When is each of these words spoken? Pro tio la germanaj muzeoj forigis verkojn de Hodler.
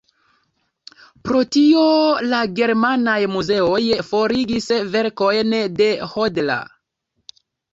Pro 1.27 1.41
tio 1.55 1.83
la 2.31 2.39
germanaj 2.61 3.19
muzeoj 3.35 3.83
forigis 4.09 4.71
verkojn 4.97 5.55
de 5.83 5.91
Hodler. 6.15 6.77